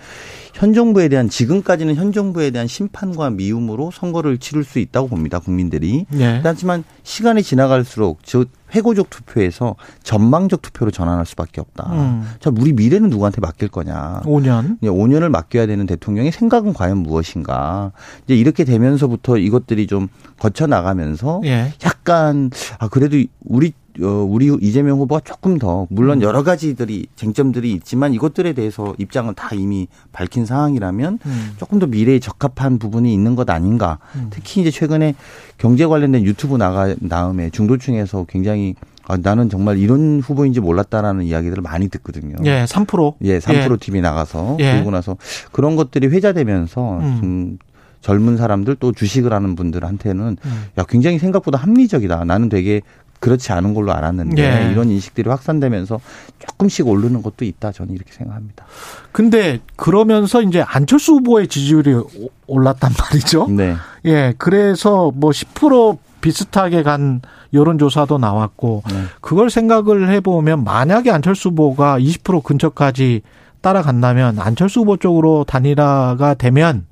현 0.57 0.73
정부에 0.73 1.07
대한 1.07 1.29
지금까지는 1.29 1.93
현 1.95 2.11
정부에 2.11 2.49
대한 2.49 2.67
심판과 2.67 3.29
미움으로 3.29 3.91
선거를 3.91 4.39
치를 4.39 4.63
수 4.63 4.79
있다고 4.79 5.07
봅니다. 5.07 5.37
국민들이. 5.37 6.07
예. 6.15 6.41
하지만 6.43 6.83
시간이 7.03 7.43
지나갈수록 7.43 8.21
저 8.23 8.43
회고적 8.73 9.11
투표에서 9.11 9.75
전망적 10.01 10.63
투표로 10.63 10.89
전환할 10.89 11.27
수밖에 11.27 11.61
없다. 11.61 11.91
음. 11.93 12.27
자, 12.39 12.51
우리 12.59 12.73
미래는 12.73 13.09
누구한테 13.11 13.39
맡길 13.39 13.67
거냐? 13.67 14.21
5년. 14.25 14.79
5년을 14.81 15.29
맡겨야 15.29 15.67
되는 15.67 15.85
대통령의 15.85 16.31
생각은 16.31 16.73
과연 16.73 16.97
무엇인가? 16.97 17.91
이제 18.25 18.35
이렇게 18.35 18.63
되면서부터 18.63 19.37
이것들이 19.37 19.85
좀 19.85 20.07
거쳐 20.39 20.65
나가면서 20.65 21.41
예. 21.45 21.71
약간 21.85 22.49
아 22.79 22.87
그래도 22.87 23.17
우리 23.45 23.73
어 23.86 23.86
우리 24.01 24.55
이재명 24.61 24.99
후보가 24.99 25.21
조금 25.23 25.57
더 25.57 25.83
음. 25.83 25.87
물론 25.89 26.21
여러 26.21 26.43
가지들이 26.43 27.07
쟁점들이 27.15 27.71
있지만 27.73 28.13
이것들에 28.13 28.53
대해서 28.53 28.93
입장은 28.97 29.33
다 29.35 29.49
이미 29.53 29.87
밝힌 30.11 30.45
상황이라면 30.45 31.19
음. 31.25 31.51
조금 31.57 31.79
더 31.79 31.87
미래에 31.87 32.19
적합한 32.19 32.79
부분이 32.79 33.13
있는 33.13 33.35
것 33.35 33.49
아닌가. 33.49 33.99
음. 34.15 34.27
특히 34.29 34.61
이제 34.61 34.71
최근에 34.71 35.15
경제 35.57 35.85
관련된 35.85 36.23
유튜브 36.23 36.57
나가 36.57 36.93
다음에 37.09 37.49
중도층에서 37.49 38.25
굉장히 38.29 38.75
아, 39.07 39.17
나는 39.17 39.49
정말 39.49 39.77
이런 39.77 40.19
후보인지 40.19 40.59
몰랐다라는 40.59 41.23
이야기들을 41.23 41.63
많이 41.63 41.87
듣거든요. 41.87 42.35
예. 42.43 42.65
3%. 42.65 43.15
예, 43.21 43.39
3프로 43.39 43.79
TV 43.79 44.01
나가서 44.01 44.57
예. 44.59 44.73
그러고 44.73 44.91
나서 44.91 45.15
그런 45.53 45.77
것들이 45.77 46.07
회자되면서 46.07 46.99
음. 46.99 47.17
좀 47.19 47.57
젊은 48.01 48.37
사람들 48.37 48.75
또 48.79 48.91
주식을 48.91 49.33
하는 49.33 49.55
분들한테는 49.55 50.37
음. 50.43 50.65
야 50.77 50.85
굉장히 50.87 51.19
생각보다 51.19 51.57
합리적이다. 51.57 52.25
나는 52.25 52.49
되게 52.49 52.81
그렇지 53.19 53.51
않은 53.51 53.73
걸로 53.73 53.93
알았는데 53.93 54.41
예. 54.67 54.71
이런 54.71 54.89
인식들이 54.89 55.29
확산되면서 55.29 55.99
조금씩 56.39 56.87
오르는 56.87 57.23
것도 57.23 57.45
있다. 57.45 57.71
저는 57.71 57.93
이렇게 57.95 58.11
생각합니다. 58.13 58.65
근데 59.11 59.59
그러면서 59.75 60.41
이제 60.41 60.61
안철수 60.61 61.13
후보의 61.13 61.47
지지율이 61.47 61.93
오- 61.93 62.29
올랐단 62.47 62.91
말이죠. 62.99 63.47
네. 63.49 63.75
예. 64.05 64.33
그래서 64.37 65.11
뭐 65.15 65.31
10% 65.31 65.97
비슷하게 66.21 66.83
간 66.83 67.21
여론조사도 67.53 68.17
나왔고 68.17 68.83
네. 68.89 69.03
그걸 69.21 69.49
생각을 69.49 70.09
해보면 70.11 70.63
만약에 70.63 71.11
안철수 71.11 71.49
후보가 71.49 71.99
20% 71.99 72.43
근처까지 72.43 73.21
따라간다면 73.61 74.39
안철수 74.39 74.81
후보 74.81 74.97
쪽으로 74.97 75.43
단일화가 75.47 76.35
되면 76.35 76.85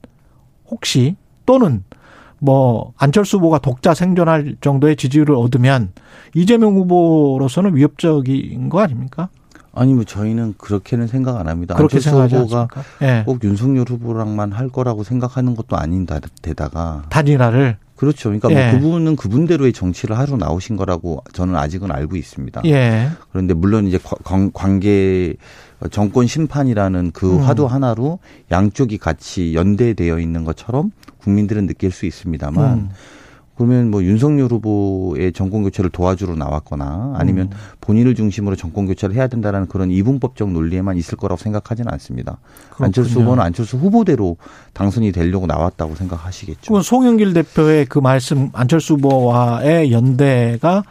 혹시 0.70 1.16
또는 1.46 1.84
뭐 2.40 2.94
안철수 2.98 3.38
후보가 3.38 3.60
독자 3.60 3.94
생존할 3.94 4.56
정도의 4.62 4.96
지지율을 4.96 5.36
얻으면 5.36 5.92
이재명 6.34 6.76
후보로서는 6.76 7.76
위협적인 7.76 8.70
거 8.70 8.80
아닙니까? 8.82 9.30
아니 9.74 9.94
뭐 9.94 10.04
저희는 10.06 10.56
그렇게는 10.58 11.08
생각 11.08 11.38
안 11.38 11.48
합니다. 11.50 11.76
그렇게 11.76 11.98
안철수 11.98 12.10
생각하지 12.10 12.36
후보가? 12.36 12.68
예. 13.02 13.24
꼭 13.26 13.44
윤석열 13.44 13.86
후보랑만 13.90 14.54
할 14.54 14.70
거라고 14.70 15.04
생각하는 15.04 15.56
것도 15.56 15.76
아닌 15.76 16.06
데다가 16.42 17.04
단일화를 17.10 17.78
그렇죠. 17.98 18.30
그러니까 18.30 18.52
예. 18.52 18.72
뭐 18.72 18.80
그분은 18.80 19.16
그분대로의 19.16 19.74
정치를 19.74 20.18
하러 20.18 20.38
나오신 20.38 20.76
거라고 20.78 21.24
저는 21.34 21.56
아직은 21.56 21.92
알고 21.92 22.16
있습니다. 22.16 22.62
예. 22.66 23.10
그런데 23.32 23.54
물론 23.54 23.88
이제 23.88 24.00
관- 24.24 24.52
관계 24.54 25.36
정권 25.92 26.28
심판이라는 26.28 27.12
그 27.12 27.36
음. 27.36 27.42
화두 27.42 27.66
하나로 27.66 28.20
양쪽이 28.52 28.98
같이 28.98 29.54
연대되어 29.56 30.20
있는 30.20 30.44
것처럼 30.44 30.92
국민들은 31.20 31.68
느낄 31.68 31.92
수 31.92 32.06
있습니다만 32.06 32.74
음. 32.74 32.90
그러면 33.56 33.90
뭐 33.90 34.04
윤석열 34.04 34.52
후보의 34.52 35.32
정권 35.32 35.64
교체를 35.64 35.90
도와주러 35.90 36.36
나왔거나 36.36 37.14
아니면 37.16 37.50
음. 37.52 37.58
본인을 37.80 38.14
중심으로 38.14 38.58
정권 38.58 38.86
교체를 38.86 39.16
해야 39.16 39.28
된다라는 39.28 39.68
그런 39.68 39.92
이분법적 39.92 40.52
논리에만 40.52 40.98
있을 40.98 41.18
거라고 41.18 41.42
생각하지는 41.42 41.92
않습니다. 41.94 42.38
안철수 42.78 43.12
그렇군요. 43.12 43.26
후보는 43.26 43.44
안철수 43.44 43.78
후보대로 43.78 44.36
당선이 44.74 45.14
되려고 45.14 45.48
나왔다고 45.48 45.96
생각하시겠죠. 45.96 46.64
그건 46.64 46.82
송영길 46.82 47.34
대표의 47.34 47.86
그 47.86 48.00
말씀 48.00 48.50
안철수 48.52 48.96
후보와의 48.96 49.92
연대가 49.94 50.84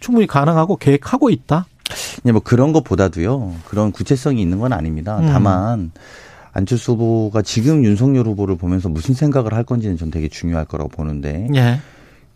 충분히 0.00 0.26
가능하고 0.26 0.76
계획하고 0.76 1.30
있다. 1.30 1.66
그냥 2.22 2.34
뭐 2.34 2.42
그런 2.42 2.72
것보다도요. 2.72 3.54
그런 3.66 3.92
구체성이 3.92 4.42
있는 4.42 4.58
건 4.58 4.72
아닙니다. 4.72 5.18
음. 5.18 5.28
다만 5.32 5.92
안철수 6.52 6.92
후보가 6.92 7.42
지금 7.42 7.84
윤석열 7.84 8.26
후보를 8.26 8.56
보면서 8.56 8.88
무슨 8.88 9.14
생각을 9.14 9.54
할 9.54 9.64
건지는 9.64 9.96
전 9.96 10.10
되게 10.10 10.28
중요할 10.28 10.66
거라고 10.66 10.90
보는데 10.90 11.48
예. 11.54 11.78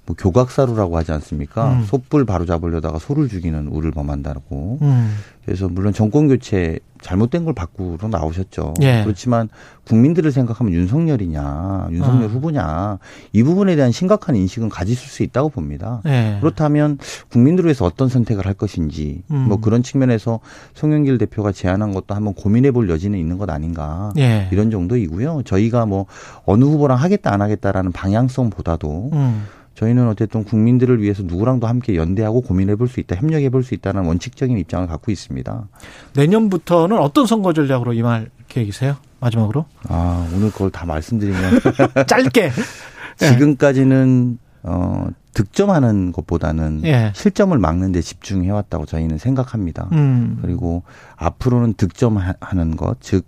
뭐 0.07 0.15
교각사루라고 0.17 0.97
하지 0.97 1.13
않습니까? 1.13 1.73
음. 1.73 1.85
솥불 1.85 2.25
바로 2.25 2.47
잡으려다가 2.47 2.99
소를 2.99 3.29
죽이는 3.29 3.67
우를 3.67 3.91
범한다고. 3.91 4.79
음. 4.81 5.17
그래서 5.45 5.69
물론 5.69 5.93
정권 5.93 6.29
교체 6.29 6.79
잘못된 7.01 7.45
걸 7.45 7.55
바꾸러 7.55 8.09
나오셨죠. 8.09 8.75
예. 8.83 9.03
그렇지만 9.05 9.49
국민들을 9.85 10.33
생각하면 10.33 10.73
윤석열이냐, 10.73 11.89
윤석열 11.93 12.25
아. 12.25 12.33
후보냐 12.33 12.99
이 13.33 13.43
부분에 13.45 13.77
대한 13.77 13.93
심각한 13.93 14.35
인식은 14.35 14.69
가지실 14.69 15.09
수 15.09 15.23
있다고 15.23 15.51
봅니다. 15.51 16.03
예. 16.07 16.39
그렇다면 16.41 16.99
국민들을 17.31 17.69
위해서 17.69 17.85
어떤 17.85 18.09
선택을 18.09 18.47
할 18.47 18.55
것인지 18.55 19.23
음. 19.31 19.47
뭐 19.49 19.61
그런 19.61 19.83
측면에서 19.85 20.41
송영길 20.75 21.19
대표가 21.19 21.53
제안한 21.53 21.93
것도 21.93 22.15
한번 22.15 22.35
고민해 22.35 22.73
볼 22.73 22.89
여지는 22.91 23.19
있는 23.19 23.39
것 23.39 23.49
아닌가 23.51 24.13
예. 24.19 24.49
이런 24.51 24.71
정도이고요. 24.71 25.43
저희가 25.45 25.87
뭐 25.87 26.07
어느 26.45 26.65
후보랑 26.65 26.99
하겠다 26.99 27.33
안 27.33 27.43
하겠다라는 27.43 27.93
방향성보다도 27.93 29.11
음. 29.13 29.45
저희는 29.77 30.09
어쨌든 30.09 30.43
국민들을 30.43 31.01
위해서 31.03 31.23
누구랑도 31.23 31.67
함께 31.67 31.95
연대하고 31.97 32.41
고민해 32.43 32.77
볼 32.77 32.89
수 32.89 32.99
있다, 33.01 33.17
협력해 33.17 33.51
볼 33.51 33.63
수 33.63 33.75
있다는 33.75 34.05
원칙적인 34.07 34.57
입장을 34.59 34.87
갖고 34.89 35.13
있습니다. 35.13 35.69
내년부터는 36.17 36.99
어떤 36.99 37.27
선거 37.27 37.53
전략으로 37.53 37.93
임할 37.93 38.31
계획이세요? 38.49 38.97
마지막으로 39.21 39.67
아, 39.89 40.29
오늘 40.35 40.51
그걸 40.51 40.71
다 40.71 40.87
말씀드리면 40.87 41.61
짧게. 42.07 42.43
예. 42.45 42.51
지금까지는 43.27 44.39
어 44.63 45.07
득점하는 45.35 46.13
것보다는 46.13 46.81
예. 46.85 47.13
실점을 47.15 47.57
막는 47.59 47.93
데 47.93 48.01
집중해 48.01 48.51
왔다고 48.51 48.87
저희는 48.87 49.19
생각합니다. 49.19 49.89
음. 49.93 50.39
그리고 50.41 50.83
앞으로는 51.17 51.75
득점하는 51.75 52.77
것, 52.77 52.97
즉 53.01 53.27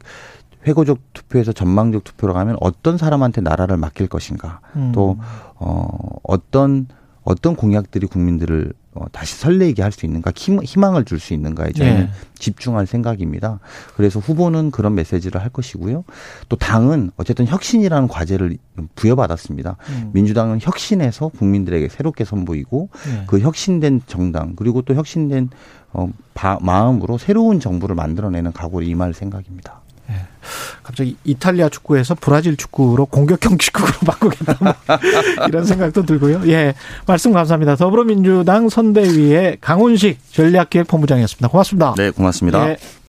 회고적 0.67 0.99
투표에서 1.13 1.53
전망적 1.53 2.05
투표로 2.05 2.35
가면 2.35 2.57
어떤 2.61 2.99
사람한테 2.99 3.41
나라를 3.41 3.77
맡길 3.77 4.09
것인가, 4.09 4.61
음. 4.77 4.93
또 4.95 5.19
어, 5.55 5.89
어떤 6.23 6.89
어떤 7.25 7.57
공약들이 7.57 8.07
국민들을 8.07 8.73
어, 8.95 9.05
다시 9.13 9.37
설레게 9.37 9.83
할 9.83 9.93
수 9.93 10.07
있는가, 10.07 10.33
희망 10.35 10.97
을 10.97 11.05
줄 11.05 11.21
수 11.21 11.35
있는가에 11.35 11.73
저희는 11.73 12.01
네. 12.07 12.11
집중할 12.39 12.87
생각입니다. 12.87 13.61
그래서 13.97 14.19
후보는 14.19 14.71
그런 14.71 14.95
메시지를 14.95 15.41
할 15.41 15.51
것이고요. 15.51 16.05
또 16.49 16.57
당은 16.57 17.11
어쨌든 17.17 17.47
혁신이라는 17.47 18.09
과제를 18.09 18.57
부여받았습니다. 18.97 19.77
음. 19.91 20.11
민주당은 20.15 20.59
혁신해서 20.63 21.29
국민들에게 21.29 21.89
새롭게 21.89 22.25
선보이고 22.25 22.89
네. 23.07 23.25
그 23.27 23.41
혁신된 23.41 24.03
정당 24.07 24.57
그리고 24.57 24.83
또 24.83 24.95
혁신된 24.95 25.51
어, 25.93 26.09
바, 26.35 26.59
마음으로 26.61 27.19
새로운 27.19 27.61
정부를 27.61 27.95
만들어내는 27.95 28.53
각오를 28.53 28.89
임할 28.89 29.15
생각입니다. 29.15 29.83
네. 30.09 30.15
갑자기 30.83 31.17
이탈리아 31.25 31.69
축구에서 31.69 32.17
브라질 32.19 32.57
축구로 32.57 33.07
공격형 33.07 33.59
축구로 33.59 33.87
바꾸겠다 34.07 34.57
뭐 34.61 34.75
이런 35.49 35.65
생각도 35.65 36.05
들고요. 36.05 36.43
예, 36.47 36.75
말씀 37.07 37.33
감사합니다. 37.33 37.77
더불어민주당 37.77 38.69
선대위의 38.69 39.59
강훈식 39.61 40.19
전략기획본부장이었습니다. 40.33 41.49
고맙습니다. 41.49 41.95
네, 41.97 42.11
고맙습니다. 42.11 42.71
예. 42.71 42.77